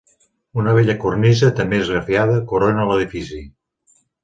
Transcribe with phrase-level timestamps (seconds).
[0.61, 3.45] Una bella cornisa, també esgrafiada, corona l'edifici.